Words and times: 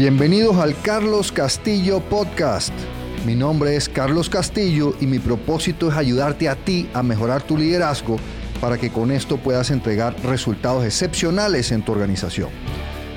Bienvenidos 0.00 0.56
al 0.56 0.80
Carlos 0.80 1.30
Castillo 1.30 2.00
Podcast. 2.00 2.72
Mi 3.26 3.34
nombre 3.34 3.76
es 3.76 3.86
Carlos 3.86 4.30
Castillo 4.30 4.94
y 4.98 5.06
mi 5.06 5.18
propósito 5.18 5.90
es 5.90 5.94
ayudarte 5.94 6.48
a 6.48 6.54
ti 6.54 6.88
a 6.94 7.02
mejorar 7.02 7.42
tu 7.42 7.58
liderazgo 7.58 8.16
para 8.62 8.78
que 8.78 8.88
con 8.88 9.10
esto 9.10 9.36
puedas 9.36 9.70
entregar 9.70 10.16
resultados 10.24 10.86
excepcionales 10.86 11.70
en 11.70 11.84
tu 11.84 11.92
organización. 11.92 12.48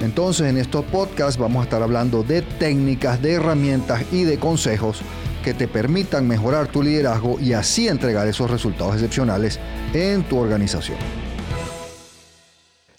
Entonces 0.01 0.47
en 0.47 0.57
estos 0.57 0.83
podcasts 0.83 1.39
vamos 1.39 1.61
a 1.61 1.63
estar 1.63 1.81
hablando 1.81 2.21
de 2.21 2.41
técnicas, 2.41 3.21
de 3.21 3.35
herramientas 3.35 4.03
y 4.11 4.23
de 4.23 4.37
consejos 4.37 4.99
que 5.41 5.53
te 5.53 5.69
permitan 5.69 6.27
mejorar 6.27 6.67
tu 6.67 6.83
liderazgo 6.83 7.39
y 7.39 7.53
así 7.53 7.87
entregar 7.87 8.27
esos 8.27 8.51
resultados 8.51 8.95
excepcionales 8.95 9.57
en 9.93 10.23
tu 10.23 10.37
organización. 10.37 10.97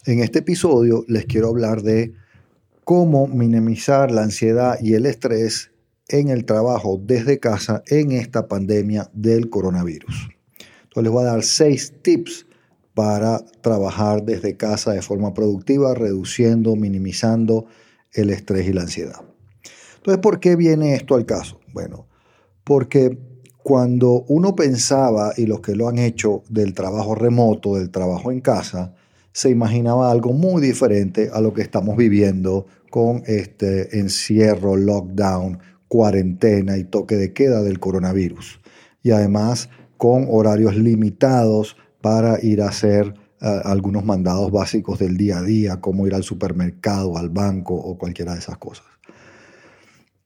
En 0.06 0.20
este 0.20 0.38
episodio 0.38 1.04
les 1.06 1.26
quiero 1.26 1.48
hablar 1.48 1.82
de 1.82 2.23
cómo 2.84 3.26
minimizar 3.26 4.10
la 4.10 4.22
ansiedad 4.22 4.78
y 4.80 4.94
el 4.94 5.06
estrés 5.06 5.72
en 6.08 6.28
el 6.28 6.44
trabajo 6.44 7.00
desde 7.02 7.40
casa 7.40 7.82
en 7.86 8.12
esta 8.12 8.46
pandemia 8.46 9.10
del 9.12 9.48
coronavirus. 9.48 10.28
Entonces 10.82 11.02
les 11.02 11.12
voy 11.12 11.22
a 11.24 11.32
dar 11.32 11.42
seis 11.42 11.94
tips 12.02 12.46
para 12.94 13.44
trabajar 13.60 14.22
desde 14.24 14.56
casa 14.56 14.92
de 14.92 15.02
forma 15.02 15.34
productiva, 15.34 15.94
reduciendo, 15.94 16.76
minimizando 16.76 17.66
el 18.12 18.30
estrés 18.30 18.68
y 18.68 18.72
la 18.72 18.82
ansiedad. 18.82 19.20
Entonces, 19.96 20.20
¿por 20.20 20.38
qué 20.38 20.54
viene 20.54 20.94
esto 20.94 21.16
al 21.16 21.26
caso? 21.26 21.60
Bueno, 21.72 22.06
porque 22.62 23.18
cuando 23.62 24.24
uno 24.28 24.54
pensaba, 24.54 25.32
y 25.36 25.46
los 25.46 25.60
que 25.60 25.74
lo 25.74 25.88
han 25.88 25.98
hecho, 25.98 26.42
del 26.50 26.74
trabajo 26.74 27.14
remoto, 27.14 27.76
del 27.76 27.90
trabajo 27.90 28.30
en 28.30 28.40
casa, 28.40 28.94
se 29.32 29.50
imaginaba 29.50 30.10
algo 30.10 30.32
muy 30.32 30.62
diferente 30.62 31.30
a 31.32 31.40
lo 31.40 31.52
que 31.54 31.62
estamos 31.62 31.96
viviendo 31.96 32.66
con 32.94 33.24
este 33.26 33.98
encierro, 33.98 34.76
lockdown, 34.76 35.58
cuarentena 35.88 36.78
y 36.78 36.84
toque 36.84 37.16
de 37.16 37.32
queda 37.32 37.60
del 37.60 37.80
coronavirus. 37.80 38.60
Y 39.02 39.10
además 39.10 39.68
con 39.96 40.28
horarios 40.30 40.76
limitados 40.76 41.76
para 42.00 42.38
ir 42.40 42.62
a 42.62 42.68
hacer 42.68 43.12
eh, 43.40 43.60
algunos 43.64 44.04
mandados 44.04 44.52
básicos 44.52 45.00
del 45.00 45.16
día 45.16 45.38
a 45.38 45.42
día, 45.42 45.80
como 45.80 46.06
ir 46.06 46.14
al 46.14 46.22
supermercado, 46.22 47.18
al 47.18 47.30
banco 47.30 47.74
o 47.74 47.98
cualquiera 47.98 48.34
de 48.34 48.38
esas 48.38 48.58
cosas. 48.58 48.86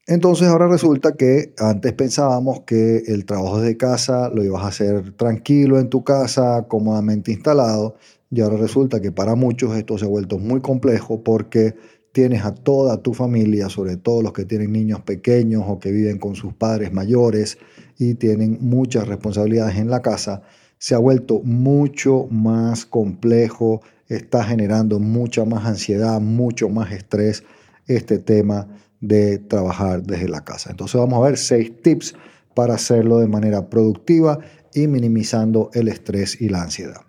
Entonces 0.07 0.47
ahora 0.47 0.69
resulta 0.69 1.13
que 1.13 1.55
antes 1.57 1.95
pensábamos 1.95 2.65
que 2.67 2.99
el 3.07 3.25
trabajo 3.25 3.63
desde 3.63 3.79
casa 3.79 4.29
lo 4.29 4.45
ibas 4.45 4.65
a 4.65 4.69
hacer 4.69 5.13
tranquilo 5.13 5.79
en 5.79 5.89
tu 5.89 6.05
casa, 6.05 6.67
cómodamente 6.69 7.33
instalado, 7.33 7.97
y 8.31 8.43
ahora 8.43 8.59
resulta 8.59 9.01
que 9.01 9.11
para 9.11 9.37
muchos 9.37 9.75
esto 9.75 9.97
se 9.97 10.05
ha 10.05 10.09
vuelto 10.09 10.39
muy 10.39 10.61
complejo 10.61 11.23
porque 11.23 11.75
tienes 12.19 12.45
a 12.45 12.53
toda 12.53 13.01
tu 13.01 13.15
familia, 13.15 13.69
sobre 13.69 13.97
todo 13.97 14.23
los 14.23 14.33
que 14.33 14.45
tienen 14.45 14.73
niños 14.73 15.03
pequeños 15.03 15.63
o 15.69 15.79
que 15.79 15.93
viven 15.93 16.19
con 16.19 16.35
sus 16.35 16.53
padres 16.53 16.93
mayores 16.93 17.59
y 17.97 18.15
tienen 18.15 18.59
muchas 18.61 19.07
responsabilidades 19.07 19.77
en 19.77 19.89
la 19.89 20.03
casa, 20.03 20.43
se 20.79 20.97
ha 20.97 20.99
vuelto 20.99 21.41
mucho 21.45 22.27
más 22.29 22.87
complejo, 22.87 23.83
está 24.09 24.43
generando 24.43 24.99
mucha 24.99 25.45
más 25.45 25.65
ansiedad, 25.65 26.21
mucho 26.21 26.69
más 26.69 26.91
estrés 26.91 27.45
este 27.87 28.19
tema 28.19 28.67
de 29.01 29.39
trabajar 29.39 30.03
desde 30.03 30.29
la 30.29 30.43
casa. 30.43 30.73
Entonces 30.73 31.01
vamos 31.01 31.21
a 31.21 31.29
ver 31.29 31.39
seis 31.39 31.71
tips 31.85 32.17
para 32.53 32.75
hacerlo 32.75 33.21
de 33.21 33.29
manera 33.29 33.71
productiva 33.71 34.41
y 34.75 34.89
minimizando 34.89 35.71
el 35.73 35.87
estrés 35.87 36.41
y 36.41 36.49
la 36.49 36.63
ansiedad. 36.63 37.03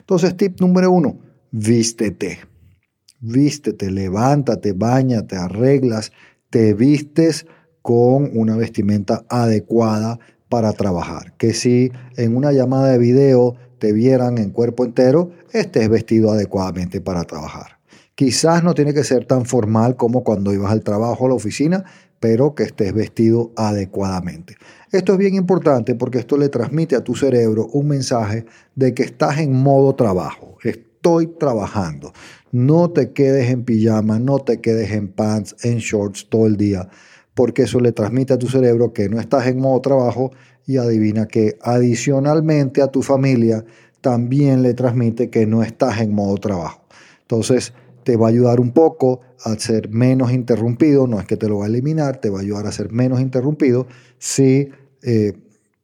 Entonces, 0.00 0.36
tip 0.36 0.60
número 0.60 0.90
uno, 0.90 1.18
vístete. 1.52 2.51
Vístete, 3.24 3.88
levántate, 3.92 4.72
bañate, 4.72 5.36
arreglas, 5.36 6.10
te 6.50 6.74
vistes 6.74 7.46
con 7.80 8.36
una 8.36 8.56
vestimenta 8.56 9.24
adecuada 9.28 10.18
para 10.48 10.72
trabajar. 10.72 11.32
Que 11.36 11.54
si 11.54 11.92
en 12.16 12.36
una 12.36 12.50
llamada 12.50 12.88
de 12.90 12.98
video 12.98 13.54
te 13.78 13.92
vieran 13.92 14.38
en 14.38 14.50
cuerpo 14.50 14.84
entero, 14.84 15.30
estés 15.52 15.88
vestido 15.88 16.32
adecuadamente 16.32 17.00
para 17.00 17.22
trabajar. 17.22 17.78
Quizás 18.16 18.64
no 18.64 18.74
tiene 18.74 18.92
que 18.92 19.04
ser 19.04 19.24
tan 19.24 19.44
formal 19.44 19.94
como 19.94 20.24
cuando 20.24 20.52
ibas 20.52 20.72
al 20.72 20.82
trabajo 20.82 21.26
a 21.26 21.28
la 21.28 21.36
oficina, 21.36 21.84
pero 22.18 22.56
que 22.56 22.64
estés 22.64 22.92
vestido 22.92 23.52
adecuadamente. 23.54 24.56
Esto 24.90 25.12
es 25.12 25.18
bien 25.18 25.36
importante 25.36 25.94
porque 25.94 26.18
esto 26.18 26.36
le 26.36 26.48
transmite 26.48 26.96
a 26.96 27.04
tu 27.04 27.14
cerebro 27.14 27.68
un 27.72 27.86
mensaje 27.86 28.46
de 28.74 28.94
que 28.94 29.04
estás 29.04 29.38
en 29.38 29.52
modo 29.52 29.94
trabajo. 29.94 30.56
Estoy 30.64 31.28
trabajando. 31.28 32.12
No 32.52 32.90
te 32.90 33.12
quedes 33.12 33.50
en 33.50 33.64
pijama, 33.64 34.18
no 34.18 34.38
te 34.38 34.60
quedes 34.60 34.92
en 34.92 35.08
pants, 35.08 35.56
en 35.64 35.78
shorts 35.78 36.28
todo 36.28 36.46
el 36.46 36.58
día, 36.58 36.86
porque 37.34 37.62
eso 37.62 37.80
le 37.80 37.92
transmite 37.92 38.34
a 38.34 38.38
tu 38.38 38.46
cerebro 38.46 38.92
que 38.92 39.08
no 39.08 39.18
estás 39.18 39.46
en 39.46 39.58
modo 39.58 39.80
trabajo 39.80 40.32
y 40.66 40.76
adivina 40.76 41.26
que 41.26 41.56
adicionalmente 41.62 42.82
a 42.82 42.88
tu 42.88 43.02
familia 43.02 43.64
también 44.02 44.62
le 44.62 44.74
transmite 44.74 45.30
que 45.30 45.46
no 45.46 45.62
estás 45.62 46.02
en 46.02 46.12
modo 46.12 46.36
trabajo. 46.36 46.82
Entonces, 47.22 47.72
te 48.04 48.18
va 48.18 48.26
a 48.26 48.30
ayudar 48.30 48.60
un 48.60 48.72
poco 48.72 49.22
a 49.44 49.54
ser 49.58 49.88
menos 49.88 50.30
interrumpido, 50.30 51.06
no 51.06 51.18
es 51.20 51.26
que 51.26 51.38
te 51.38 51.48
lo 51.48 51.58
va 51.58 51.64
a 51.64 51.68
eliminar, 51.68 52.18
te 52.18 52.28
va 52.28 52.40
a 52.40 52.42
ayudar 52.42 52.66
a 52.66 52.72
ser 52.72 52.92
menos 52.92 53.20
interrumpido 53.20 53.86
si 54.18 54.68
eh, 55.02 55.32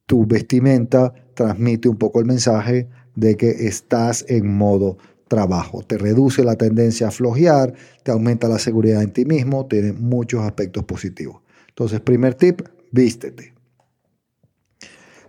tu 0.05 0.27
vestimenta 0.27 1.15
transmite 1.33 1.89
un 1.89 1.97
poco 1.97 2.19
el 2.19 2.27
mensaje 2.27 2.89
de 3.15 3.35
que 3.37 3.49
estás 3.67 4.23
en 4.27 4.55
modo 4.55 4.97
trabajo. 5.29 5.83
Te 5.83 5.97
reduce 5.97 6.43
la 6.43 6.57
tendencia 6.57 7.07
a 7.07 7.11
flojear, 7.11 7.73
te 8.03 8.11
aumenta 8.11 8.49
la 8.49 8.59
seguridad 8.59 9.01
en 9.01 9.13
ti 9.13 9.23
mismo, 9.23 9.67
tiene 9.67 9.93
muchos 9.93 10.41
aspectos 10.41 10.83
positivos. 10.83 11.41
Entonces, 11.69 12.01
primer 12.01 12.35
tip, 12.35 12.61
vístete. 12.91 13.53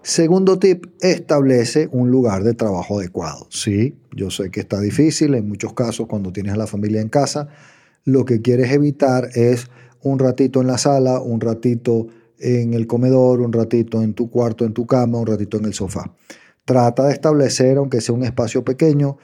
Segundo 0.02 0.58
tip, 0.58 0.86
establece 1.00 1.88
un 1.92 2.10
lugar 2.10 2.42
de 2.42 2.54
trabajo 2.54 2.98
adecuado. 2.98 3.46
Sí, 3.50 3.94
yo 4.16 4.30
sé 4.30 4.50
que 4.50 4.60
está 4.60 4.80
difícil 4.80 5.34
en 5.34 5.46
muchos 5.46 5.74
casos 5.74 6.06
cuando 6.08 6.32
tienes 6.32 6.54
a 6.54 6.56
la 6.56 6.66
familia 6.66 7.02
en 7.02 7.10
casa. 7.10 7.48
Lo 8.04 8.24
que 8.24 8.40
quieres 8.40 8.72
evitar 8.72 9.28
es 9.34 9.68
un 10.02 10.18
ratito 10.18 10.62
en 10.62 10.68
la 10.68 10.78
sala, 10.78 11.20
un 11.20 11.40
ratito 11.40 12.08
en 12.38 12.72
el 12.72 12.86
comedor, 12.86 13.42
un 13.42 13.52
ratito 13.52 14.02
en 14.02 14.14
tu 14.14 14.30
cuarto, 14.30 14.64
en 14.64 14.72
tu 14.72 14.86
cama, 14.86 15.18
un 15.18 15.26
ratito 15.26 15.58
en 15.58 15.66
el 15.66 15.74
sofá. 15.74 16.10
Trata 16.64 17.06
de 17.06 17.12
establecer, 17.12 17.76
aunque 17.76 18.00
sea 18.00 18.14
un 18.14 18.24
espacio 18.24 18.64
pequeño, 18.64 19.18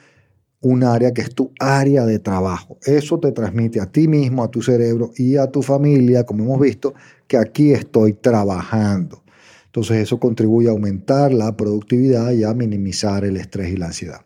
un 0.61 0.83
área 0.83 1.13
que 1.13 1.21
es 1.21 1.33
tu 1.33 1.51
área 1.59 2.05
de 2.05 2.19
trabajo. 2.19 2.77
Eso 2.83 3.19
te 3.19 3.31
transmite 3.31 3.79
a 3.79 3.91
ti 3.91 4.07
mismo, 4.07 4.43
a 4.43 4.51
tu 4.51 4.61
cerebro 4.61 5.11
y 5.15 5.37
a 5.37 5.47
tu 5.47 5.61
familia, 5.61 6.25
como 6.25 6.43
hemos 6.43 6.59
visto, 6.59 6.93
que 7.27 7.37
aquí 7.37 7.71
estoy 7.71 8.13
trabajando. 8.13 9.23
Entonces 9.65 9.97
eso 9.97 10.19
contribuye 10.19 10.69
a 10.69 10.71
aumentar 10.71 11.33
la 11.33 11.55
productividad 11.55 12.31
y 12.31 12.43
a 12.43 12.53
minimizar 12.53 13.23
el 13.23 13.37
estrés 13.37 13.71
y 13.71 13.77
la 13.77 13.87
ansiedad. 13.87 14.21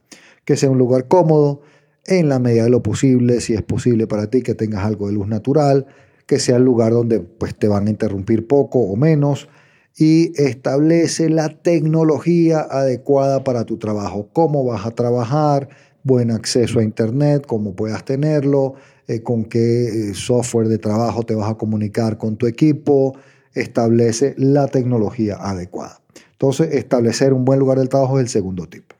Que 0.45 0.55
sea 0.55 0.69
un 0.69 0.77
lugar 0.77 1.07
cómodo, 1.07 1.61
en 2.05 2.29
la 2.29 2.39
medida 2.39 2.63
de 2.63 2.69
lo 2.69 2.81
posible, 2.81 3.41
si 3.41 3.53
es 3.53 3.61
posible 3.61 4.07
para 4.07 4.27
ti 4.27 4.41
que 4.41 4.55
tengas 4.55 4.85
algo 4.85 5.07
de 5.07 5.13
luz 5.13 5.27
natural, 5.27 5.85
que 6.25 6.39
sea 6.39 6.57
el 6.57 6.63
lugar 6.63 6.93
donde 6.93 7.19
pues, 7.19 7.55
te 7.55 7.67
van 7.67 7.87
a 7.87 7.89
interrumpir 7.89 8.47
poco 8.47 8.79
o 8.79 8.95
menos 8.95 9.49
y 9.97 10.31
establece 10.41 11.29
la 11.29 11.49
tecnología 11.49 12.61
adecuada 12.61 13.43
para 13.43 13.65
tu 13.65 13.77
trabajo, 13.77 14.29
cómo 14.31 14.63
vas 14.63 14.85
a 14.85 14.91
trabajar, 14.91 15.69
buen 16.03 16.31
acceso 16.31 16.79
a 16.79 16.83
Internet, 16.83 17.45
cómo 17.45 17.75
puedas 17.75 18.03
tenerlo, 18.05 18.75
eh, 19.07 19.21
con 19.21 19.45
qué 19.45 20.09
eh, 20.09 20.13
software 20.13 20.67
de 20.67 20.77
trabajo 20.77 21.23
te 21.23 21.35
vas 21.35 21.49
a 21.51 21.55
comunicar 21.55 22.17
con 22.17 22.37
tu 22.37 22.47
equipo, 22.47 23.17
establece 23.53 24.33
la 24.37 24.67
tecnología 24.67 25.35
adecuada. 25.35 26.01
Entonces, 26.31 26.73
establecer 26.73 27.33
un 27.33 27.45
buen 27.45 27.59
lugar 27.59 27.77
del 27.77 27.89
trabajo 27.89 28.19
es 28.19 28.23
el 28.23 28.29
segundo 28.29 28.67
tip. 28.67 28.93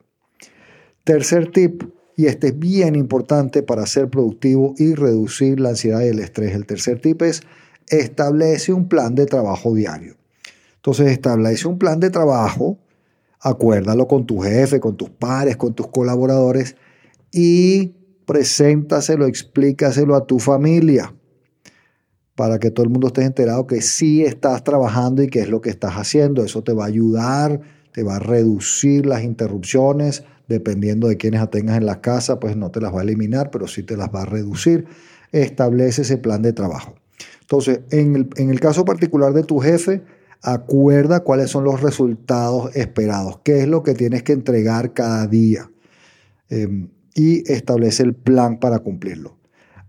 Tercer 1.04 1.52
tip, 1.52 1.84
y 2.16 2.28
este 2.28 2.48
es 2.48 2.59
bien 2.59 2.96
importante 2.96 3.64
para 3.64 3.86
ser 3.86 4.09
productivo 4.09 4.76
y 4.78 4.94
reducir 4.94 5.59
la 5.59 5.70
ansiedad 5.70 6.02
y 6.02 6.08
el 6.08 6.20
estrés. 6.20 6.54
El 6.54 6.66
tercer 6.66 7.00
tip 7.00 7.22
es 7.24 7.42
establece 7.88 8.74
un 8.74 8.88
plan 8.88 9.16
de 9.16 9.26
trabajo 9.26 9.74
diario. 9.74 10.16
Entonces, 10.76 11.12
establece 11.12 11.68
un 11.68 11.80
plan 11.80 12.00
de 12.00 12.09
trabajo, 12.09 12.78
acuérdalo 13.40 14.08
con 14.08 14.26
tu 14.26 14.42
jefe, 14.42 14.80
con 14.80 14.97
tus 14.97 15.09
pares, 15.09 15.58
con 15.58 15.74
tus 15.74 15.88
colaboradores 15.88 16.76
y 17.32 17.96
preséntaselo, 18.26 19.26
explícaselo 19.26 20.16
a 20.16 20.26
tu 20.26 20.40
familia 20.40 21.14
para 22.36 22.60
que 22.60 22.72
todo 22.72 22.84
el 22.86 22.90
mundo 22.90 23.08
esté 23.08 23.24
enterado 23.24 23.68
que 23.68 23.82
sí 23.82 24.24
estás 24.24 24.64
trabajando 24.64 25.22
y 25.22 25.28
qué 25.28 25.42
es 25.42 25.50
lo 25.50 25.62
que 25.62 25.70
estás 25.70 25.94
haciendo. 25.94 26.44
Eso 26.44 26.64
te 26.64 26.74
va 26.74 26.86
a 26.86 26.88
ayudar, 26.88 27.62
te 27.92 28.04
va 28.04 28.16
a 28.16 28.20
reducir 28.20 29.06
las 29.06 29.24
interrupciones, 29.24 30.24
dependiendo 30.48 31.08
de 31.08 31.18
quiénes 31.18 31.48
tengas 31.50 31.78
en 31.78 31.86
la 31.86 32.02
casa, 32.02 32.40
pues 32.40 32.58
no 32.58 32.72
te 32.72 32.82
las 32.82 32.94
va 32.94 33.02
a 33.02 33.04
eliminar, 33.04 33.52
pero 33.52 33.68
sí 33.68 33.84
te 33.84 33.96
las 33.96 34.10
va 34.10 34.24
a 34.24 34.26
reducir. 34.26 34.86
Establece 35.32 36.02
ese 36.02 36.18
plan 36.18 36.42
de 36.42 36.54
trabajo. 36.54 36.96
Entonces, 37.42 37.82
en 37.92 38.16
el, 38.16 38.30
en 38.38 38.50
el 38.50 38.60
caso 38.60 38.86
particular 38.86 39.34
de 39.34 39.44
tu 39.44 39.60
jefe, 39.60 40.02
acuerda 40.42 41.20
cuáles 41.22 41.52
son 41.52 41.64
los 41.64 41.82
resultados 41.82 42.76
esperados, 42.76 43.40
qué 43.44 43.60
es 43.60 43.68
lo 43.68 43.84
que 43.84 43.94
tienes 43.94 44.24
que 44.24 44.34
entregar 44.34 44.94
cada 44.94 45.28
día. 45.28 45.70
Em, 46.50 46.90
y 47.16 47.49
establece 47.52 48.03
el 48.03 48.13
plan 48.13 48.59
para 48.59 48.79
cumplirlo. 48.79 49.37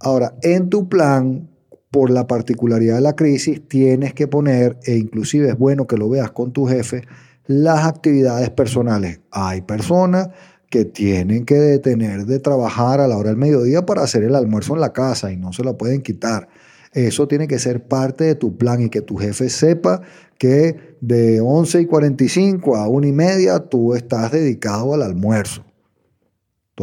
Ahora, 0.01 0.35
en 0.43 0.69
tu 0.69 0.89
plan, 0.89 1.49
por 1.91 2.11
la 2.11 2.27
particularidad 2.27 2.97
de 2.97 3.03
la 3.03 3.15
crisis, 3.15 3.61
tienes 3.69 4.15
que 4.15 4.27
poner, 4.27 4.79
e 4.85 4.97
inclusive 4.97 5.51
es 5.51 5.59
bueno 5.59 5.87
que 5.87 5.97
lo 5.97 6.09
veas 6.09 6.33
con 6.33 6.53
tu 6.53 6.67
jefe, 6.67 7.03
las 7.47 7.85
actividades 7.85 8.51
personales. 8.51 9.21
Hay 9.31 9.61
personas 9.63 10.31
que 10.71 10.87
tienen 10.87 11.45
que 11.45 11.57
detener 11.57 12.25
de 12.25 12.41
trabajar 12.41 13.01
a 13.01 13.07
la 13.07 13.19
hora 13.19 13.29
del 13.29 13.39
mediodía 13.39 13.85
para 13.85 14.03
hacer 14.03 14.25
el 14.25 14.35
almuerzo 14.35 14.75
en 14.75 14.81
la 14.81 14.93
casa 14.93 15.31
y 15.31 15.37
no 15.37 15.53
se 15.53 15.63
la 15.63 15.75
pueden 15.75 16.01
quitar. 16.01 16.49
Eso 16.95 17.29
tiene 17.29 17.47
que 17.47 17.59
ser 17.59 17.87
parte 17.87 18.25
de 18.25 18.35
tu 18.35 18.57
plan 18.57 18.81
y 18.81 18.89
que 18.89 19.03
tu 19.03 19.17
jefe 19.17 19.51
sepa 19.51 20.01
que 20.39 20.97
de 21.01 21.41
11 21.41 21.83
y 21.83 21.87
45 21.87 22.77
a 22.77 22.89
1 22.89 23.07
y 23.07 23.13
media 23.13 23.61
tú 23.61 23.95
estás 23.95 24.33
dedicado 24.33 24.95
al 24.95 25.03
almuerzo. 25.03 25.65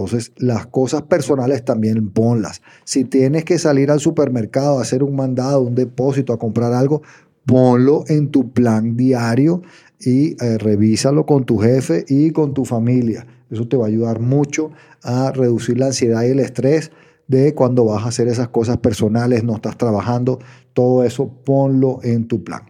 Entonces, 0.05 0.31
las 0.37 0.67
cosas 0.67 1.03
personales 1.03 1.63
también 1.63 2.09
ponlas. 2.09 2.61
Si 2.83 3.05
tienes 3.05 3.43
que 3.43 3.59
salir 3.59 3.91
al 3.91 3.99
supermercado 3.99 4.79
a 4.79 4.81
hacer 4.81 5.03
un 5.03 5.15
mandado, 5.15 5.61
un 5.61 5.75
depósito, 5.75 6.33
a 6.33 6.39
comprar 6.39 6.73
algo, 6.73 7.01
ponlo 7.45 8.03
en 8.07 8.29
tu 8.29 8.51
plan 8.51 8.95
diario 8.95 9.61
y 9.99 10.41
eh, 10.43 10.57
revísalo 10.57 11.25
con 11.25 11.45
tu 11.45 11.57
jefe 11.57 12.05
y 12.07 12.31
con 12.31 12.53
tu 12.53 12.65
familia. 12.65 13.27
Eso 13.49 13.67
te 13.67 13.75
va 13.77 13.85
a 13.85 13.87
ayudar 13.87 14.19
mucho 14.19 14.71
a 15.03 15.31
reducir 15.31 15.77
la 15.77 15.87
ansiedad 15.87 16.23
y 16.23 16.27
el 16.27 16.39
estrés 16.39 16.91
de 17.27 17.53
cuando 17.53 17.85
vas 17.85 18.05
a 18.05 18.09
hacer 18.09 18.27
esas 18.27 18.49
cosas 18.49 18.77
personales, 18.77 19.43
no 19.43 19.55
estás 19.55 19.77
trabajando, 19.77 20.39
todo 20.73 21.03
eso 21.03 21.29
ponlo 21.43 21.99
en 22.03 22.27
tu 22.27 22.43
plan. 22.43 22.63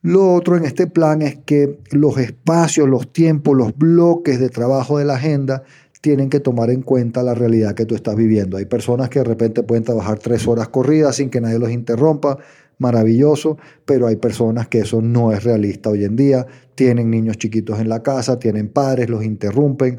Lo 0.00 0.32
otro 0.32 0.56
en 0.56 0.64
este 0.64 0.86
plan 0.86 1.22
es 1.22 1.38
que 1.44 1.80
los 1.90 2.18
espacios, 2.18 2.88
los 2.88 3.12
tiempos, 3.12 3.56
los 3.56 3.76
bloques 3.76 4.38
de 4.38 4.48
trabajo 4.48 4.98
de 4.98 5.04
la 5.04 5.14
agenda 5.16 5.64
tienen 6.00 6.30
que 6.30 6.40
tomar 6.40 6.70
en 6.70 6.82
cuenta 6.82 7.22
la 7.22 7.34
realidad 7.34 7.74
que 7.74 7.86
tú 7.86 7.94
estás 7.94 8.14
viviendo. 8.16 8.56
Hay 8.56 8.66
personas 8.66 9.08
que 9.08 9.18
de 9.18 9.24
repente 9.24 9.62
pueden 9.62 9.84
trabajar 9.84 10.18
tres 10.18 10.46
horas 10.46 10.68
corridas 10.68 11.16
sin 11.16 11.30
que 11.30 11.40
nadie 11.40 11.58
los 11.58 11.70
interrumpa, 11.70 12.38
maravilloso, 12.78 13.58
pero 13.84 14.06
hay 14.06 14.16
personas 14.16 14.68
que 14.68 14.80
eso 14.80 15.02
no 15.02 15.32
es 15.32 15.42
realista 15.42 15.90
hoy 15.90 16.04
en 16.04 16.16
día. 16.16 16.46
Tienen 16.74 17.10
niños 17.10 17.38
chiquitos 17.38 17.80
en 17.80 17.88
la 17.88 18.02
casa, 18.02 18.38
tienen 18.38 18.68
padres, 18.68 19.10
los 19.10 19.24
interrumpen. 19.24 19.98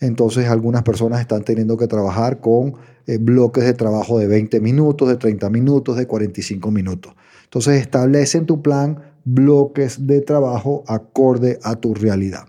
Entonces 0.00 0.48
algunas 0.48 0.82
personas 0.82 1.20
están 1.20 1.44
teniendo 1.44 1.76
que 1.76 1.86
trabajar 1.86 2.40
con 2.40 2.74
eh, 3.06 3.18
bloques 3.18 3.64
de 3.64 3.74
trabajo 3.74 4.18
de 4.18 4.26
20 4.26 4.60
minutos, 4.60 5.08
de 5.08 5.16
30 5.16 5.50
minutos, 5.50 5.96
de 5.96 6.06
45 6.06 6.70
minutos. 6.70 7.14
Entonces 7.44 7.80
establece 7.80 8.38
en 8.38 8.46
tu 8.46 8.62
plan 8.62 8.98
bloques 9.24 10.06
de 10.06 10.20
trabajo 10.20 10.84
acorde 10.86 11.58
a 11.62 11.76
tu 11.76 11.94
realidad. 11.94 12.48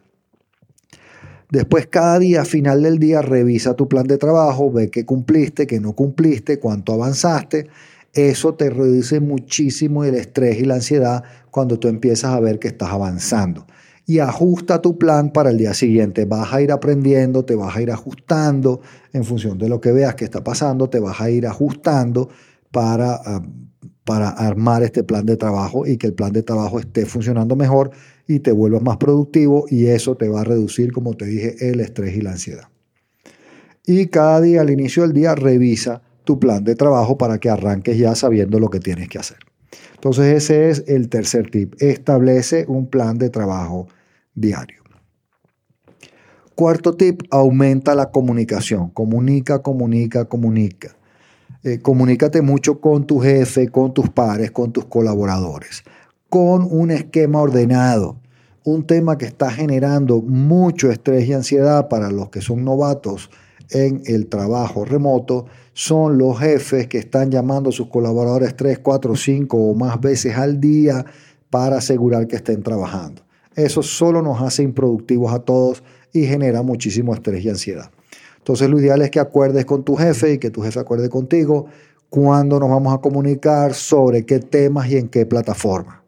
Después, 1.49 1.87
cada 1.87 2.19
día, 2.19 2.45
final 2.45 2.83
del 2.83 2.99
día, 2.99 3.23
revisa 3.23 3.73
tu 3.73 3.87
plan 3.87 4.05
de 4.05 4.19
trabajo, 4.19 4.71
ve 4.71 4.91
qué 4.91 5.03
cumpliste, 5.03 5.65
qué 5.65 5.79
no 5.79 5.93
cumpliste, 5.93 6.59
cuánto 6.59 6.93
avanzaste. 6.93 7.67
Eso 8.13 8.53
te 8.53 8.69
reduce 8.69 9.19
muchísimo 9.19 10.03
el 10.03 10.13
estrés 10.13 10.59
y 10.59 10.65
la 10.65 10.75
ansiedad 10.75 11.23
cuando 11.49 11.79
tú 11.79 11.87
empiezas 11.87 12.35
a 12.35 12.39
ver 12.39 12.59
que 12.59 12.67
estás 12.67 12.89
avanzando. 12.89 13.65
Y 14.05 14.19
ajusta 14.19 14.81
tu 14.81 14.97
plan 14.97 15.31
para 15.31 15.49
el 15.49 15.57
día 15.57 15.73
siguiente. 15.73 16.25
Vas 16.25 16.53
a 16.53 16.61
ir 16.61 16.71
aprendiendo, 16.71 17.45
te 17.45 17.55
vas 17.55 17.75
a 17.75 17.81
ir 17.81 17.91
ajustando 17.91 18.81
en 19.13 19.23
función 19.23 19.57
de 19.57 19.69
lo 19.69 19.81
que 19.81 19.91
veas 19.91 20.15
que 20.15 20.25
está 20.25 20.43
pasando, 20.43 20.89
te 20.89 20.99
vas 20.99 21.19
a 21.19 21.31
ir 21.31 21.47
ajustando 21.47 22.29
para, 22.71 23.13
ah, 23.13 23.41
para 24.03 24.29
armar 24.29 24.83
este 24.83 25.03
plan 25.03 25.25
de 25.25 25.37
trabajo 25.37 25.85
y 25.85 25.97
que 25.97 26.07
el 26.07 26.13
plan 26.13 26.31
de 26.31 26.43
trabajo 26.43 26.79
esté 26.79 27.05
funcionando 27.05 27.55
mejor 27.55 27.91
y 28.29 28.41
te 28.41 28.51
vuelvas 28.51 28.83
más 28.83 28.97
productivo 28.97 29.65
y 29.69 29.87
eso 29.87 30.15
te 30.15 30.29
va 30.29 30.41
a 30.41 30.43
reducir, 30.43 30.93
como 30.93 31.15
te 31.15 31.25
dije, 31.25 31.71
el 31.71 31.79
estrés 31.79 32.15
y 32.15 32.21
la 32.21 32.33
ansiedad. 32.33 32.69
Y 33.87 34.05
cada 34.05 34.39
día, 34.39 34.61
al 34.61 34.69
inicio 34.69 35.01
del 35.01 35.13
día, 35.13 35.33
revisa 35.33 36.03
tu 36.25 36.39
plan 36.39 36.63
de 36.63 36.75
trabajo 36.75 37.17
para 37.17 37.39
que 37.39 37.49
arranques 37.49 37.97
ya 37.97 38.13
sabiendo 38.13 38.59
lo 38.59 38.69
que 38.69 38.79
tienes 38.79 39.09
que 39.09 39.17
hacer. 39.17 39.39
Entonces 39.95 40.43
ese 40.43 40.69
es 40.69 40.83
el 40.87 41.09
tercer 41.09 41.49
tip. 41.49 41.73
Establece 41.79 42.65
un 42.67 42.87
plan 42.87 43.17
de 43.17 43.31
trabajo 43.31 43.87
diario. 44.35 44.83
Cuarto 46.53 46.95
tip, 46.95 47.23
aumenta 47.31 47.95
la 47.95 48.11
comunicación. 48.11 48.91
Comunica, 48.91 49.63
comunica, 49.63 50.25
comunica. 50.25 50.95
Eh, 51.63 51.79
comunícate 51.79 52.43
mucho 52.43 52.79
con 52.79 53.07
tu 53.07 53.19
jefe, 53.19 53.69
con 53.69 53.91
tus 53.91 54.09
pares, 54.09 54.51
con 54.51 54.71
tus 54.71 54.85
colaboradores, 54.85 55.83
con 56.29 56.67
un 56.69 56.91
esquema 56.91 57.41
ordenado. 57.41 58.18
Un 58.63 58.85
tema 58.85 59.17
que 59.17 59.25
está 59.25 59.51
generando 59.51 60.21
mucho 60.21 60.91
estrés 60.91 61.27
y 61.27 61.33
ansiedad 61.33 61.87
para 61.87 62.11
los 62.11 62.29
que 62.29 62.41
son 62.41 62.65
novatos 62.65 63.29
en 63.71 64.01
el 64.05 64.27
trabajo 64.27 64.83
remoto 64.83 65.45
son 65.73 66.17
los 66.17 66.39
jefes 66.39 66.87
que 66.87 66.97
están 66.97 67.31
llamando 67.31 67.69
a 67.69 67.73
sus 67.73 67.87
colaboradores 67.87 68.55
3, 68.55 68.79
4, 68.79 69.15
5 69.15 69.57
o 69.57 69.73
más 69.75 70.01
veces 70.01 70.35
al 70.35 70.59
día 70.59 71.05
para 71.49 71.77
asegurar 71.77 72.27
que 72.27 72.35
estén 72.35 72.63
trabajando. 72.63 73.21
Eso 73.55 73.81
solo 73.81 74.21
nos 74.21 74.41
hace 74.41 74.63
improductivos 74.63 75.33
a 75.33 75.39
todos 75.39 75.83
y 76.11 76.25
genera 76.25 76.61
muchísimo 76.61 77.13
estrés 77.13 77.43
y 77.45 77.49
ansiedad. 77.49 77.91
Entonces 78.37 78.69
lo 78.69 78.79
ideal 78.79 79.01
es 79.01 79.11
que 79.11 79.19
acuerdes 79.19 79.65
con 79.65 79.83
tu 79.83 79.95
jefe 79.95 80.33
y 80.33 80.37
que 80.37 80.49
tu 80.49 80.61
jefe 80.61 80.79
acuerde 80.79 81.09
contigo 81.09 81.67
cuándo 82.09 82.59
nos 82.59 82.69
vamos 82.69 82.93
a 82.93 82.97
comunicar, 82.99 83.73
sobre 83.73 84.25
qué 84.25 84.39
temas 84.39 84.89
y 84.89 84.97
en 84.97 85.07
qué 85.07 85.25
plataforma. 85.25 86.03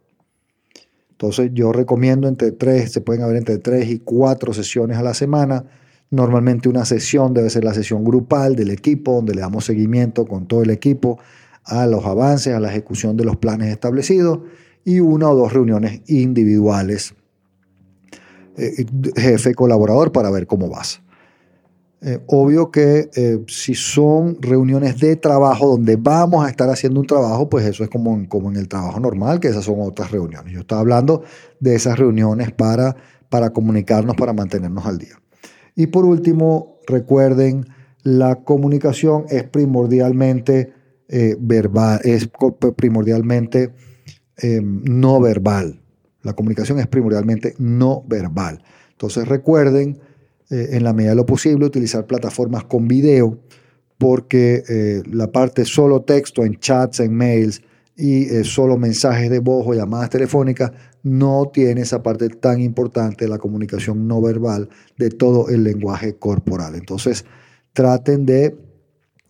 Entonces 1.22 1.52
yo 1.54 1.72
recomiendo 1.72 2.28
entre 2.28 2.52
tres, 2.52 2.92
se 2.94 3.00
pueden 3.00 3.22
haber 3.22 3.36
entre 3.36 3.60
tres 3.60 3.88
y 3.92 4.00
cuatro 4.00 4.54
sesiones 4.54 4.98
a 4.98 5.04
la 5.04 5.14
semana. 5.14 5.66
Normalmente 6.10 6.68
una 6.68 6.84
sesión 6.84 7.36
debe 7.36 7.52
ser 7.52 7.64
la 7.64 7.76
sesión 7.76 8.04
grupal 8.04 8.56
del 8.56 8.72
equipo, 8.72 9.14
donde 9.14 9.36
le 9.36 9.42
damos 9.42 9.66
seguimiento 9.66 10.26
con 10.26 10.48
todo 10.48 10.64
el 10.64 10.72
equipo 10.72 11.20
a 11.64 11.86
los 11.86 12.08
avances, 12.08 12.56
a 12.56 12.60
la 12.60 12.70
ejecución 12.70 13.18
de 13.18 13.26
los 13.26 13.38
planes 13.38 13.68
establecidos 13.68 14.40
y 14.84 15.00
una 15.00 15.30
o 15.30 15.36
dos 15.36 15.54
reuniones 15.54 16.02
individuales, 16.08 17.14
eh, 18.58 18.84
jefe 19.16 19.54
colaborador, 19.54 20.12
para 20.12 20.32
ver 20.32 20.48
cómo 20.48 20.70
vas. 20.70 21.04
Eh, 22.04 22.20
obvio 22.28 22.72
que 22.72 23.12
eh, 23.16 23.44
si 23.48 23.76
son 23.76 24.38
reuniones 24.42 25.00
de 25.00 25.16
trabajo 25.18 25.68
donde 25.68 25.98
vamos 25.98 26.44
a 26.44 26.50
estar 26.50 26.68
haciendo 26.68 27.00
un 27.00 27.06
trabajo, 27.06 27.48
pues 27.48 27.64
eso 27.66 27.84
es 27.84 27.92
como 27.92 28.16
en, 28.16 28.26
como 28.26 28.50
en 28.50 28.58
el 28.58 28.68
trabajo 28.68 29.00
normal, 29.00 29.40
que 29.40 29.50
esas 29.50 29.66
son 29.66 29.76
otras 29.82 30.10
reuniones. 30.10 30.52
Yo 30.52 30.62
estaba 30.62 30.82
hablando 30.82 31.24
de 31.60 31.76
esas 31.76 32.00
reuniones 32.00 32.52
para, 32.52 32.96
para 33.30 33.52
comunicarnos, 33.52 34.16
para 34.16 34.34
mantenernos 34.34 34.86
al 34.88 34.98
día. 34.98 35.22
Y 35.76 35.88
por 35.88 36.06
último, 36.06 36.80
recuerden, 36.88 37.68
la 38.02 38.44
comunicación 38.44 39.26
es 39.30 39.44
primordialmente 39.44 40.74
eh, 41.08 41.36
verbal, 41.40 42.02
es 42.04 42.30
primordialmente 42.76 43.74
em, 44.38 44.82
no 44.86 45.20
verbal. 45.20 45.82
La 46.24 46.34
comunicación 46.34 46.80
es 46.80 46.88
primordialmente 46.88 47.54
no 47.60 48.04
verbal. 48.08 48.64
Entonces 48.92 49.28
recuerden, 49.28 50.00
eh, 50.52 50.76
en 50.76 50.84
la 50.84 50.92
medida 50.92 51.12
de 51.12 51.16
lo 51.16 51.26
posible, 51.26 51.66
utilizar 51.66 52.06
plataformas 52.06 52.66
con 52.66 52.86
video, 52.86 53.40
porque 53.98 54.64
eh, 54.68 55.02
la 55.10 55.32
parte 55.32 55.64
solo 55.64 56.02
texto 56.02 56.44
en 56.44 56.60
chats, 56.60 57.00
en 57.00 57.16
mails 57.16 57.62
y 57.96 58.24
eh, 58.26 58.44
solo 58.44 58.78
mensajes 58.78 59.30
de 59.30 59.40
voz 59.40 59.66
o 59.66 59.74
llamadas 59.74 60.10
telefónicas 60.10 60.74
no 61.04 61.50
tiene 61.54 61.82
esa 61.82 62.04
parte 62.04 62.28
tan 62.28 62.60
importante 62.60 63.24
de 63.24 63.30
la 63.30 63.38
comunicación 63.38 64.10
no 64.10 64.22
verbal 64.22 64.68
de 64.98 65.10
todo 65.10 65.48
el 65.48 65.64
lenguaje 65.64 66.18
corporal. 66.18 66.76
Entonces, 66.76 67.24
traten 67.72 68.26
de 68.26 68.58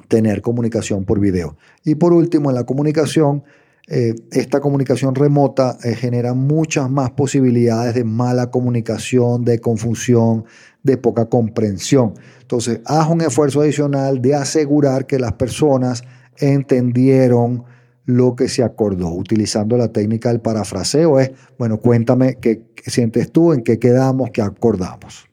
tener 0.08 0.42
comunicación 0.42 1.06
por 1.06 1.20
video. 1.20 1.56
Y 1.86 1.96
por 1.96 2.14
último, 2.14 2.50
en 2.50 2.56
la 2.56 2.66
comunicación, 2.66 3.44
esta 3.88 4.62
comunicación 4.62 5.16
remota 5.16 5.78
genera 5.82 6.34
muchas 6.34 6.90
más 6.90 7.12
posibilidades 7.12 7.94
de 7.96 8.06
mala 8.06 8.50
comunicación, 8.50 9.44
de 9.44 9.60
confusión, 9.60 10.46
de 10.84 10.98
poca 10.98 11.26
comprensión. 11.26 12.14
Entonces, 12.42 12.82
haz 12.86 13.10
un 13.10 13.22
esfuerzo 13.22 13.62
adicional 13.62 14.22
de 14.22 14.36
asegurar 14.36 15.06
que 15.06 15.20
las 15.20 15.34
personas 15.34 16.04
entendieron 16.38 17.64
lo 18.06 18.36
que 18.36 18.50
se 18.50 18.64
acordó. 18.64 19.10
Utilizando 19.10 19.78
la 19.78 19.92
técnica 19.92 20.30
del 20.30 20.42
parafraseo 20.42 21.20
es, 21.20 21.32
bueno, 21.58 21.80
cuéntame 21.80 22.38
qué, 22.42 22.64
sientes 22.86 23.32
tú, 23.32 23.54
en 23.54 23.64
qué 23.64 23.80
quedamos, 23.80 24.32
qué 24.32 24.42
acordamos. 24.42 25.30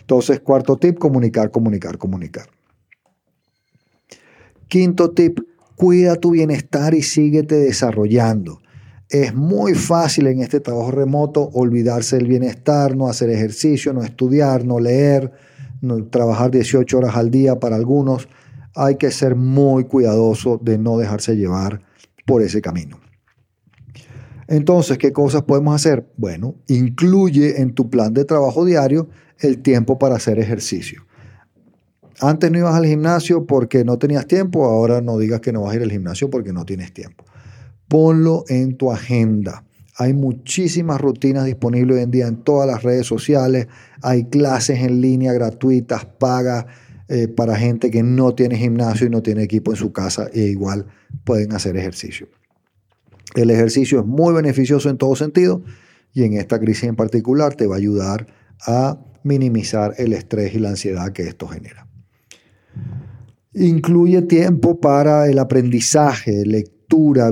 Entonces, 0.00 0.40
cuarto 0.40 0.76
tip, 0.76 0.98
comunicar, 0.98 1.50
comunicar, 1.50 1.98
comunicar. 1.98 2.48
Quinto 4.68 5.10
tip, 5.10 5.40
cuida 5.74 6.16
tu 6.16 6.32
bienestar 6.32 6.94
y 6.94 7.02
síguete 7.02 7.56
desarrollando. 7.56 8.60
Es 9.10 9.34
muy 9.34 9.74
fácil 9.74 10.26
en 10.26 10.40
este 10.40 10.60
trabajo 10.60 10.90
remoto 10.90 11.48
olvidarse 11.54 12.16
del 12.16 12.26
bienestar, 12.26 12.94
no 12.94 13.08
hacer 13.08 13.30
ejercicio, 13.30 13.94
no 13.94 14.02
estudiar, 14.02 14.66
no 14.66 14.80
leer, 14.80 15.32
no, 15.80 16.04
trabajar 16.06 16.50
18 16.50 16.98
horas 16.98 17.16
al 17.16 17.30
día 17.30 17.58
para 17.58 17.76
algunos. 17.76 18.28
Hay 18.74 18.96
que 18.96 19.10
ser 19.10 19.34
muy 19.34 19.84
cuidadoso 19.84 20.60
de 20.62 20.76
no 20.76 20.98
dejarse 20.98 21.36
llevar 21.36 21.80
por 22.26 22.42
ese 22.42 22.60
camino. 22.60 23.00
Entonces, 24.46 24.98
¿qué 24.98 25.12
cosas 25.12 25.42
podemos 25.42 25.74
hacer? 25.74 26.06
Bueno, 26.16 26.56
incluye 26.66 27.60
en 27.60 27.74
tu 27.74 27.88
plan 27.88 28.12
de 28.12 28.24
trabajo 28.24 28.64
diario 28.64 29.08
el 29.38 29.60
tiempo 29.60 29.98
para 29.98 30.16
hacer 30.16 30.38
ejercicio. 30.38 31.06
antes 32.20 32.50
no 32.50 32.58
ibas 32.58 32.74
al 32.74 32.84
gimnasio 32.84 33.46
porque 33.46 33.84
no 33.84 33.96
tenías 33.96 34.26
tiempo, 34.26 34.64
ahora 34.64 35.00
no 35.00 35.18
digas 35.18 35.40
que 35.40 35.52
no 35.52 35.62
vas 35.62 35.72
a 35.72 35.76
ir 35.76 35.82
al 35.82 35.90
gimnasio 35.90 36.28
porque 36.28 36.52
no 36.52 36.64
tienes 36.64 36.92
tiempo. 36.92 37.24
Ponlo 37.88 38.44
en 38.48 38.76
tu 38.76 38.92
agenda. 38.92 39.64
Hay 39.96 40.12
muchísimas 40.12 41.00
rutinas 41.00 41.44
disponibles 41.44 41.96
hoy 41.96 42.02
en 42.04 42.10
día 42.10 42.26
en 42.28 42.36
todas 42.36 42.68
las 42.68 42.82
redes 42.82 43.06
sociales. 43.06 43.66
Hay 44.02 44.26
clases 44.26 44.80
en 44.80 45.00
línea 45.00 45.32
gratuitas, 45.32 46.04
pagas 46.04 46.66
eh, 47.08 47.26
para 47.26 47.56
gente 47.56 47.90
que 47.90 48.02
no 48.02 48.34
tiene 48.34 48.56
gimnasio 48.56 49.06
y 49.06 49.10
no 49.10 49.22
tiene 49.22 49.42
equipo 49.42 49.72
en 49.72 49.76
su 49.76 49.92
casa 49.92 50.28
e 50.32 50.42
igual 50.42 50.86
pueden 51.24 51.52
hacer 51.52 51.76
ejercicio. 51.76 52.28
El 53.34 53.50
ejercicio 53.50 54.00
es 54.00 54.06
muy 54.06 54.34
beneficioso 54.34 54.88
en 54.88 54.98
todo 54.98 55.16
sentido 55.16 55.62
y 56.12 56.24
en 56.24 56.34
esta 56.34 56.60
crisis 56.60 56.84
en 56.84 56.96
particular 56.96 57.54
te 57.54 57.66
va 57.66 57.74
a 57.74 57.78
ayudar 57.78 58.26
a 58.66 59.00
minimizar 59.22 59.94
el 59.98 60.12
estrés 60.12 60.54
y 60.54 60.58
la 60.58 60.70
ansiedad 60.70 61.12
que 61.12 61.22
esto 61.22 61.48
genera. 61.48 61.86
Incluye 63.54 64.22
tiempo 64.22 64.78
para 64.78 65.28
el 65.28 65.38
aprendizaje, 65.38 66.44
lectura, 66.44 66.77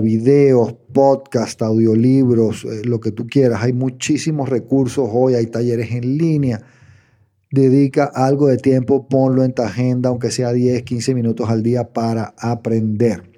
videos, 0.03 0.75
podcast, 0.93 1.61
audiolibros, 1.63 2.65
eh, 2.65 2.83
lo 2.85 3.01
que 3.01 3.11
tú 3.11 3.27
quieras. 3.27 3.63
Hay 3.63 3.73
muchísimos 3.73 4.49
recursos 4.49 5.09
hoy, 5.11 5.35
hay 5.35 5.47
talleres 5.47 5.93
en 5.93 6.19
línea. 6.19 6.61
Dedica 7.51 8.05
algo 8.05 8.49
de 8.49 8.59
tiempo, 8.59 9.09
ponlo 9.09 9.45
en 9.45 9.55
tu 9.55 9.63
agenda, 9.63 10.11
aunque 10.11 10.31
sea 10.31 10.53
10, 10.53 10.83
15 10.83 11.15
minutos 11.15 11.49
al 11.49 11.63
día 11.63 11.93
para 11.93 12.35
aprender. 12.39 13.31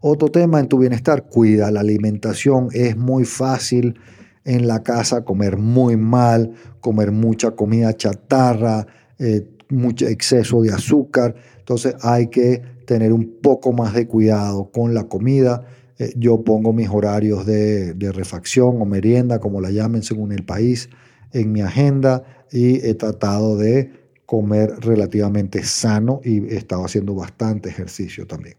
Otro 0.00 0.28
tema 0.28 0.60
en 0.60 0.68
tu 0.68 0.78
bienestar, 0.78 1.28
cuida 1.28 1.70
la 1.70 1.80
alimentación. 1.80 2.68
Es 2.72 2.96
muy 2.96 3.24
fácil 3.24 3.98
en 4.44 4.66
la 4.68 4.82
casa 4.82 5.24
comer 5.24 5.56
muy 5.56 5.96
mal, 5.96 6.52
comer 6.80 7.10
mucha 7.10 7.50
comida 7.50 7.92
chatarra, 7.94 8.86
eh, 9.18 9.48
mucho 9.68 10.06
exceso 10.06 10.62
de 10.62 10.70
azúcar. 10.70 11.34
Entonces 11.58 11.96
hay 12.02 12.28
que 12.28 12.75
tener 12.86 13.12
un 13.12 13.40
poco 13.42 13.72
más 13.72 13.94
de 13.94 14.06
cuidado 14.06 14.70
con 14.70 14.94
la 14.94 15.04
comida. 15.04 15.66
Eh, 15.98 16.12
yo 16.16 16.42
pongo 16.42 16.72
mis 16.72 16.88
horarios 16.88 17.44
de, 17.46 17.94
de, 17.94 18.12
refacción 18.12 18.80
o 18.80 18.84
merienda, 18.84 19.40
como 19.40 19.60
la 19.60 19.70
llamen 19.70 20.02
según 20.02 20.32
el 20.32 20.44
país, 20.44 20.88
en 21.32 21.52
mi 21.52 21.60
agenda 21.60 22.24
y 22.50 22.86
he 22.86 22.94
tratado 22.94 23.56
de 23.56 23.90
comer 24.24 24.70
relativamente 24.80 25.62
sano 25.62 26.20
y 26.24 26.38
he 26.46 26.56
estado 26.56 26.84
haciendo 26.84 27.14
bastante 27.14 27.68
ejercicio 27.68 28.26
también. 28.26 28.56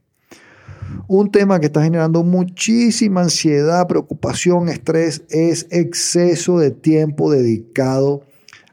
Un 1.07 1.31
tema 1.31 1.59
que 1.59 1.67
está 1.67 1.83
generando 1.83 2.23
muchísima 2.23 3.21
ansiedad, 3.21 3.87
preocupación, 3.87 4.69
estrés 4.69 5.23
es 5.29 5.67
exceso 5.69 6.59
de 6.59 6.71
tiempo 6.71 7.31
dedicado 7.31 8.21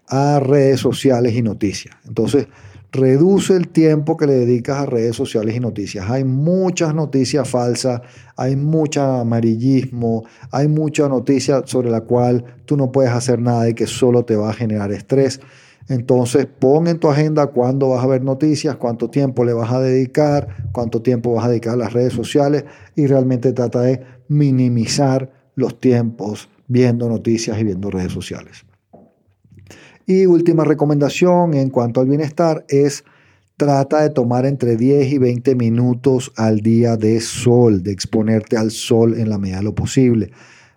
a 0.06 0.38
redes 0.40 0.80
sociales 0.80 1.34
y 1.34 1.42
noticias. 1.42 1.96
Entonces, 2.06 2.46
reduce 2.94 3.56
el 3.56 3.68
tiempo 3.68 4.16
que 4.16 4.26
le 4.26 4.34
dedicas 4.34 4.78
a 4.78 4.86
redes 4.86 5.16
sociales 5.16 5.56
y 5.56 5.60
noticias. 5.60 6.08
Hay 6.08 6.22
muchas 6.22 6.94
noticias 6.94 7.48
falsas, 7.48 8.02
hay 8.36 8.54
mucho 8.54 9.02
amarillismo, 9.02 10.24
hay 10.52 10.68
mucha 10.68 11.08
noticia 11.08 11.62
sobre 11.66 11.90
la 11.90 12.02
cual 12.02 12.44
tú 12.64 12.76
no 12.76 12.92
puedes 12.92 13.10
hacer 13.10 13.40
nada 13.40 13.68
y 13.68 13.74
que 13.74 13.88
solo 13.88 14.24
te 14.24 14.36
va 14.36 14.50
a 14.50 14.54
generar 14.54 14.92
estrés. 14.92 15.40
Entonces 15.88 16.46
pon 16.46 16.86
en 16.86 17.00
tu 17.00 17.08
agenda 17.08 17.48
cuándo 17.48 17.88
vas 17.88 18.04
a 18.04 18.06
ver 18.06 18.22
noticias, 18.22 18.76
cuánto 18.76 19.10
tiempo 19.10 19.44
le 19.44 19.52
vas 19.52 19.72
a 19.72 19.80
dedicar, 19.80 20.70
cuánto 20.70 21.02
tiempo 21.02 21.34
vas 21.34 21.46
a 21.46 21.48
dedicar 21.48 21.74
a 21.74 21.78
las 21.78 21.92
redes 21.92 22.12
sociales 22.12 22.64
y 22.94 23.08
realmente 23.08 23.52
trata 23.52 23.80
de 23.80 24.02
minimizar 24.28 25.32
los 25.56 25.80
tiempos 25.80 26.48
viendo 26.68 27.08
noticias 27.08 27.58
y 27.58 27.64
viendo 27.64 27.90
redes 27.90 28.12
sociales. 28.12 28.64
Y 30.06 30.26
última 30.26 30.64
recomendación 30.64 31.54
en 31.54 31.70
cuanto 31.70 32.00
al 32.00 32.08
bienestar 32.08 32.64
es 32.68 33.04
trata 33.56 34.02
de 34.02 34.10
tomar 34.10 34.46
entre 34.46 34.76
10 34.76 35.12
y 35.12 35.18
20 35.18 35.54
minutos 35.54 36.32
al 36.36 36.60
día 36.60 36.96
de 36.96 37.20
sol, 37.20 37.82
de 37.82 37.92
exponerte 37.92 38.56
al 38.56 38.70
sol 38.70 39.18
en 39.18 39.30
la 39.30 39.38
medida 39.38 39.58
de 39.58 39.62
lo 39.64 39.74
posible 39.74 40.32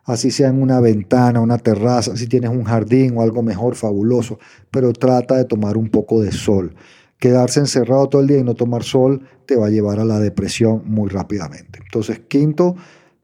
así 0.07 0.31
sea 0.31 0.47
en 0.47 0.61
una 0.61 0.79
ventana, 0.79 1.41
una 1.41 1.57
terraza, 1.57 2.15
si 2.15 2.27
tienes 2.27 2.49
un 2.49 2.63
jardín 2.63 3.17
o 3.17 3.21
algo 3.21 3.43
mejor, 3.43 3.75
fabuloso, 3.75 4.39
pero 4.71 4.93
trata 4.93 5.35
de 5.35 5.45
tomar 5.45 5.77
un 5.77 5.89
poco 5.89 6.21
de 6.21 6.31
sol. 6.31 6.73
Quedarse 7.19 7.59
encerrado 7.59 8.07
todo 8.07 8.21
el 8.21 8.27
día 8.27 8.39
y 8.39 8.43
no 8.43 8.55
tomar 8.55 8.83
sol 8.83 9.21
te 9.45 9.55
va 9.55 9.67
a 9.67 9.69
llevar 9.69 9.99
a 9.99 10.05
la 10.05 10.19
depresión 10.19 10.83
muy 10.85 11.09
rápidamente. 11.09 11.79
Entonces, 11.83 12.21
quinto 12.27 12.75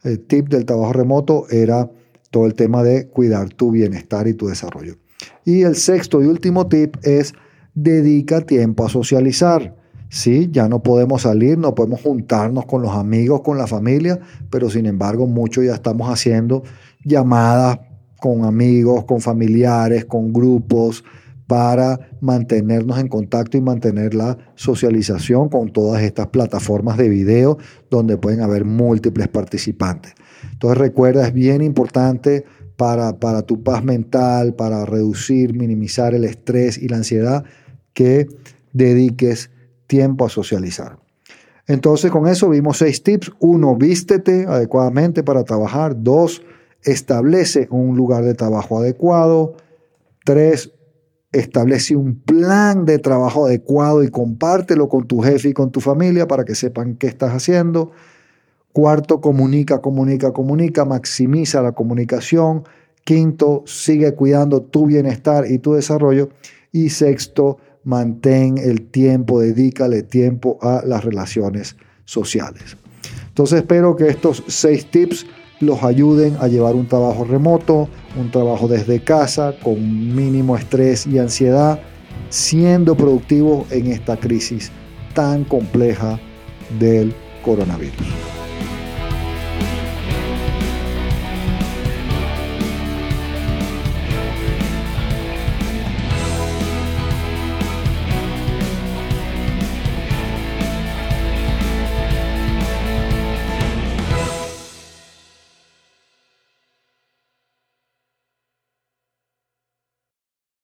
el 0.04 0.20
tip 0.20 0.50
del 0.50 0.66
trabajo 0.66 0.92
remoto 0.92 1.46
era 1.50 1.90
todo 2.30 2.46
el 2.46 2.54
tema 2.54 2.84
de 2.84 3.08
cuidar 3.08 3.50
tu 3.50 3.72
bienestar 3.72 4.28
y 4.28 4.34
tu 4.34 4.48
desarrollo. 4.48 4.98
Y 5.46 5.64
el 5.64 5.76
sexto 5.76 6.22
y 6.22 6.26
último 6.26 6.68
tip 6.68 6.98
es 7.04 7.34
dedica 7.74 8.42
tiempo 8.42 8.86
a 8.86 8.90
socializar. 8.90 9.76
Sí, 10.10 10.50
ya 10.52 10.70
no 10.70 10.84
podemos 10.84 11.24
salir, 11.24 11.58
no 11.58 11.74
podemos 11.74 12.02
juntarnos 12.02 12.66
con 12.66 12.84
los 12.84 12.92
amigos, 12.92 13.42
con 13.42 13.58
la 13.58 13.66
familia, 13.66 14.20
pero 14.52 14.70
sin 14.70 14.86
embargo 14.86 15.26
muchos 15.26 15.66
ya 15.66 15.74
estamos 15.74 16.08
haciendo 16.08 16.64
llamadas 17.04 17.80
con 18.20 18.46
amigos, 18.46 19.06
con 19.06 19.22
familiares, 19.22 20.06
con 20.06 20.32
grupos, 20.32 21.04
para 21.48 22.00
mantenernos 22.22 23.00
en 23.00 23.08
contacto 23.08 23.58
y 23.58 23.62
mantener 23.62 24.14
la 24.14 24.38
socialización 24.56 25.50
con 25.50 25.72
todas 25.72 26.02
estas 26.02 26.28
plataformas 26.28 26.98
de 26.98 27.10
video 27.10 27.58
donde 27.90 28.18
pueden 28.18 28.42
haber 28.42 28.66
múltiples 28.66 29.28
participantes. 29.28 30.14
Entonces 30.52 30.78
recuerda, 30.78 31.28
es 31.28 31.34
bien 31.34 31.62
importante 31.62 32.46
para, 32.76 33.20
para 33.20 33.44
tu 33.44 33.64
paz 33.64 33.84
mental, 33.84 34.56
para 34.56 34.86
reducir, 34.86 35.54
minimizar 35.54 36.14
el 36.14 36.24
estrés 36.26 36.78
y 36.78 36.88
la 36.88 36.98
ansiedad, 36.98 37.44
que 37.94 38.28
dediques 38.74 39.52
tiempo 39.88 40.26
a 40.26 40.30
socializar. 40.30 40.98
Entonces 41.68 42.12
con 42.12 42.28
eso 42.28 42.50
vimos 42.50 42.78
seis 42.78 43.04
tips. 43.04 43.32
Uno, 43.40 43.76
vístete 43.76 44.46
adecuadamente 44.48 45.24
para 45.24 45.44
trabajar. 45.44 45.96
Dos, 46.02 46.44
establece 46.84 47.68
un 47.72 47.96
lugar 47.96 48.26
de 48.26 48.34
trabajo 48.34 48.80
adecuado. 48.80 49.56
Tres, 50.26 50.74
establece 51.32 51.96
un 51.96 52.20
plan 52.22 52.86
de 52.86 53.00
trabajo 53.00 53.46
adecuado 53.46 54.04
y 54.04 54.10
compártelo 54.10 54.90
con 54.90 55.08
tu 55.08 55.22
jefe 55.22 55.50
y 55.50 55.54
con 55.54 55.72
tu 55.72 55.80
familia 55.80 56.28
para 56.28 56.46
que 56.46 56.56
sepan 56.56 56.96
qué 56.96 57.08
estás 57.08 57.32
haciendo. 57.32 57.92
Cuarto, 58.74 59.22
comunica, 59.22 59.82
comunica, 59.82 60.34
comunica, 60.34 60.84
maximiza 60.84 61.62
la 61.62 61.74
comunicación. 61.74 62.64
Quinto, 63.04 63.62
sigue 63.68 64.16
cuidando 64.16 64.64
tu 64.64 64.88
bienestar 64.88 65.46
y 65.48 65.60
tu 65.60 65.74
desarrollo. 65.74 66.30
Y 66.72 66.90
sexto, 66.90 67.60
mantén 67.84 68.58
el 68.58 68.90
tiempo, 68.90 69.40
dedícale 69.40 70.02
tiempo 70.02 70.58
a 70.60 70.82
las 70.84 71.06
relaciones 71.06 71.76
sociales. 72.06 72.76
Entonces 73.28 73.60
espero 73.60 73.96
que 73.96 74.08
estos 74.08 74.44
seis 74.48 74.90
tips 74.90 75.28
los 75.60 75.84
ayuden 75.84 76.36
a 76.40 76.48
llevar 76.48 76.74
un 76.74 76.88
trabajo 76.88 77.26
remoto, 77.26 77.88
un 78.20 78.32
trabajo 78.32 78.68
desde 78.68 79.04
casa, 79.04 79.54
con 79.62 79.76
mínimo 80.16 80.58
estrés 80.58 81.06
y 81.06 81.20
ansiedad, 81.20 81.80
siendo 82.30 82.96
productivos 82.96 83.72
en 83.72 83.88
esta 83.88 84.18
crisis 84.18 84.72
tan 85.14 85.44
compleja 85.44 86.20
del 86.80 87.14
coronavirus. 87.44 88.33